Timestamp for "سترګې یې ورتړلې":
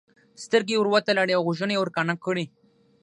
0.43-1.33